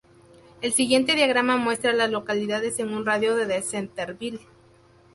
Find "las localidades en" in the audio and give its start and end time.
1.93-2.91